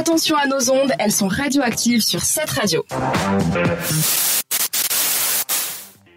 [0.00, 2.82] attention à nos ondes, elles sont radioactives sur cette radio.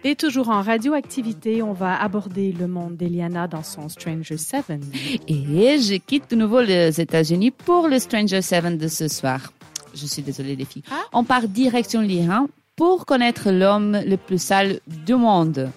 [0.04, 4.80] Et toujours en radioactivité, on va aborder le monde d'Eliana dans son Stranger Seven.
[5.28, 9.52] Et je quitte de nouveau les États-Unis pour le Stranger Seven de ce soir.
[9.94, 10.84] Je suis désolée les filles.
[10.90, 11.02] Ah.
[11.12, 12.46] On part direction l'Iran
[12.76, 15.70] pour connaître l'homme le plus sale du monde.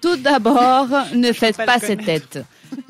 [0.00, 2.40] Tout d'abord, ne faites pas pas, ces têtes.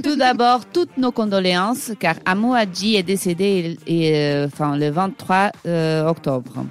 [0.03, 6.07] Tout d'abord, toutes nos condoléances, car Amouadji est décédé et, euh, enfin, le 23 euh,
[6.07, 6.65] octobre.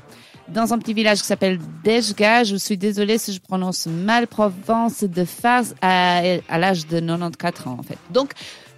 [0.49, 5.03] Dans un petit village qui s'appelle Deshga, je suis désolée si je prononce mal, Provence
[5.03, 7.97] de Fars, à, à l'âge de 94 ans, en fait.
[8.11, 8.31] Donc,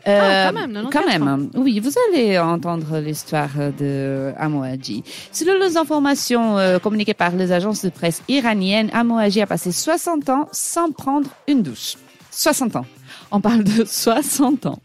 [0.08, 5.04] euh, Ah, quand même, 94 quand même, oui, vous allez entendre l'histoire de Amouadji.
[5.32, 10.30] Selon les informations euh, communiquées par les agences de presse iraniennes, Amouadji a passé 60
[10.30, 11.96] ans sans prendre une douche.
[12.30, 12.86] 60 ans.
[13.32, 14.80] On parle de 60 ans.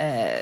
[0.00, 0.40] Euh,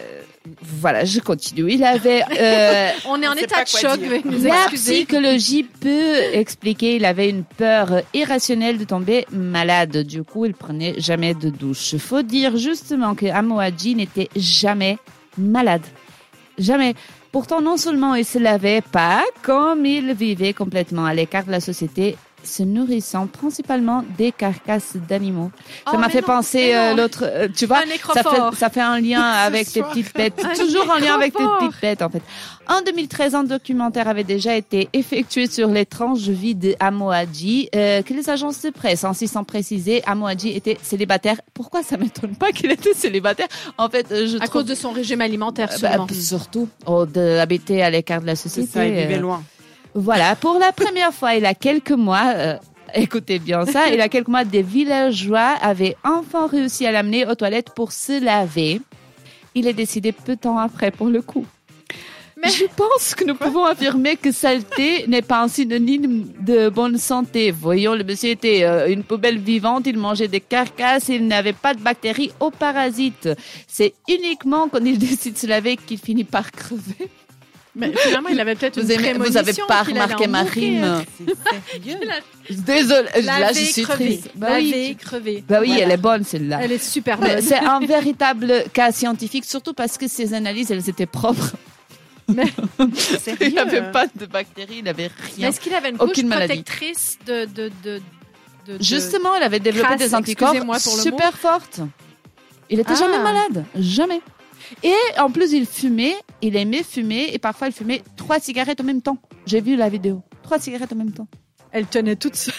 [0.61, 1.73] voilà, je continue.
[1.73, 2.23] Il avait...
[2.39, 3.99] euh, On est en état de choc,
[4.43, 9.97] la psychologie peut expliquer, il avait une peur irrationnelle de tomber malade.
[10.03, 11.97] Du coup, il prenait jamais de douche.
[11.97, 14.99] Faut dire justement que Amouadji n'était jamais
[15.39, 15.83] malade.
[16.59, 16.95] Jamais.
[17.33, 21.61] Pourtant, non seulement il se lavait pas, comme il vivait complètement à l'écart de la
[21.61, 25.51] société, se nourrissant principalement des carcasses d'animaux.
[25.87, 28.57] Oh, ça m'a mais fait non, penser euh, l'autre, euh, tu vois, Un ça fait,
[28.57, 29.91] ça fait un lien avec tes soir.
[29.91, 30.45] petites bêtes.
[30.45, 32.23] Un Toujours en lien avec tes petites bêtes, en fait.
[32.69, 38.13] En 2013, un documentaire avait déjà été effectué sur l'étrange vie de Amouadji, euh, que
[38.15, 41.41] les agences de presse, ainsi sans préciser, Amouadji était célibataire.
[41.55, 43.47] Pourquoi ça m'étonne pas qu'il était célibataire?
[43.79, 44.63] En fait, euh, je À trouve...
[44.63, 46.07] cause de son régime alimentaire, Bah, sûrement.
[46.13, 48.69] surtout, oh, d'habiter à l'écart de la C'est société.
[48.73, 49.43] ça, il vivait euh, loin.
[49.97, 52.57] Voilà, pour la première fois, il y a quelques mois, euh,
[52.95, 57.27] écoutez bien ça, il y a quelques mois, des villageois avaient enfin réussi à l'amener
[57.27, 58.81] aux toilettes pour se laver.
[59.55, 61.47] Il est décidé peu de temps après, pour le coup.
[62.37, 66.99] Mais- Je pense que nous pouvons affirmer que saleté n'est pas un synonyme de bonne
[66.99, 67.51] santé.
[67.51, 71.73] Voyons, le monsieur était euh, une poubelle vivante, il mangeait des carcasses, il n'avait pas
[71.73, 73.31] de bactéries ou parasites.
[73.67, 77.09] C'est uniquement quand il décide de se laver qu'il finit par crever.
[77.79, 80.53] Mais finalement, il avait peut-être une aimez- vous avez prémonition pas remarqué en ma mourir.
[80.55, 81.99] rime C'est sérieux.
[82.51, 84.31] Désolée, là je suis triste.
[84.35, 85.45] Bah oui, crever.
[85.47, 85.83] bah oui Voilà.
[85.85, 86.59] elle est bonne celle-là.
[86.63, 87.45] Elle est super Mais bonne.
[87.45, 91.53] C'est un véritable cas scientifique, surtout parce que ces analyses, elles étaient propres.
[93.21, 93.37] Sérieux.
[93.49, 95.49] Il n'avait pas de bactéries, il n'avait Mais rien.
[95.49, 98.01] Est-ce qu'il avait une couche Aucune protectrice de, de, de,
[98.67, 101.81] de- de- Justement, il avait développé crasse, des anticorps super fortes.
[102.69, 102.99] Il était Ah.
[102.99, 104.21] jamais malade, jamais.
[104.83, 108.85] Et en plus, il fumait, il aimait fumer, et parfois il fumait trois cigarettes en
[108.85, 109.19] même temps.
[109.47, 110.23] J'ai vu la vidéo.
[110.43, 111.29] Trois cigarettes en même temps.
[111.73, 112.55] Elle tenait toute seule.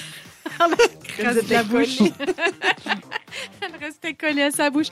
[0.60, 2.00] Vous Reste êtes la bouche.
[3.62, 4.88] Elle restait collée à sa bouche.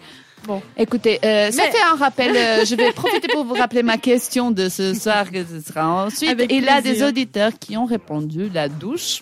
[0.45, 0.61] Bon.
[0.77, 2.35] Écoutez, euh, ça Mais- fait un rappel.
[2.35, 6.05] euh, je vais profiter pour vous rappeler ma question de ce soir, que ce sera
[6.05, 6.29] ensuite.
[6.29, 9.21] Avec Il y a des auditeurs qui ont répondu la douche.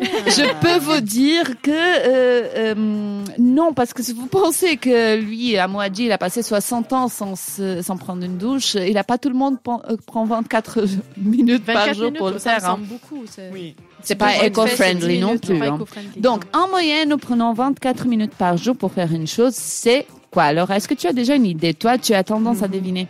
[0.00, 5.56] Je peux vous dire que euh, euh, non, parce que si vous pensez que lui,
[5.56, 9.04] à Moadji, il a passé 60 ans sans, se- sans prendre une douche, il n'a
[9.04, 10.84] pas tout le monde prend, euh, prend 24
[11.16, 12.64] minutes par 24 jour minutes, pour le ça faire.
[12.64, 12.72] hein.
[12.74, 13.22] semble beaucoup.
[13.30, 13.74] C'est Oui.
[14.02, 15.62] C'est pas éco-friendly 10 non plus.
[15.62, 15.78] hein.
[16.18, 19.54] Donc, en moyenne, nous prenons 24 minutes par jour pour faire une chose.
[19.54, 20.44] C'est quoi?
[20.44, 21.74] Alors, est-ce que tu as déjà une idée?
[21.74, 23.08] Toi, tu as tendance à deviner.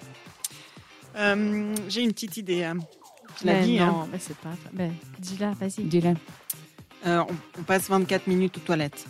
[1.19, 2.65] Euh, J'ai une petite idée.
[2.65, 2.77] hein.
[3.43, 3.79] Je l'ai Mais dit.
[3.79, 4.09] non, hein.
[4.11, 4.51] mais c'est pas.
[4.73, 5.85] Ben, dis-la, vas-y.
[5.85, 6.15] Dis-le.
[7.07, 9.07] Euh, on, on passe 24 minutes aux toilettes.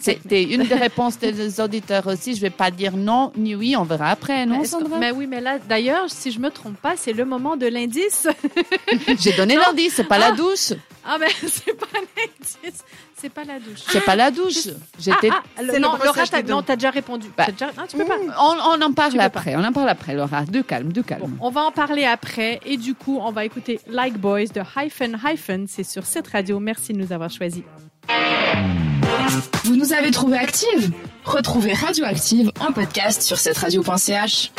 [0.00, 2.34] C'était une des réponses des auditeurs aussi.
[2.34, 3.76] Je vais pas dire non ni oui.
[3.76, 4.60] On verra après, non,
[4.98, 7.66] Mais que- oui, mais là, d'ailleurs, si je me trompe pas, c'est le moment de
[7.66, 8.26] l'indice.
[9.20, 9.94] J'ai donné l'indice.
[9.94, 10.72] C'est pas la douche.
[11.06, 11.86] Ah, mais c'est pas.
[13.18, 13.80] C'est pas la douche.
[13.88, 14.68] C'est pas la douche.
[14.98, 15.30] J'étais.
[15.32, 17.28] Ah, ah, C'est le non, Laura, non, t'as déjà répondu.
[17.36, 18.16] Bah, T'as déjà- non, tu peux pas.
[18.38, 19.56] On, on en parle Tu après.
[19.56, 20.44] On en parle après, Laura.
[20.44, 21.22] De calme, de calme.
[21.22, 24.60] Bon, on va en parler après et du coup, on va écouter Like Boys de
[24.76, 25.66] Hyphen Hyphen.
[25.68, 26.60] C'est sur cette radio.
[26.60, 27.62] Merci de nous avoir choisis.
[29.64, 30.92] Vous nous avez trouvé active
[31.24, 34.52] Retrouvez Radioactive en podcast sur cette radio.ch.